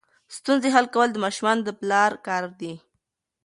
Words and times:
ستونزې 0.37 0.69
حل 0.75 0.85
کول 0.95 1.09
د 1.11 1.17
ماشومانو 1.25 1.61
د 1.65 1.69
پلار 1.79 2.11
کار 2.27 2.43
دی. 2.59 2.73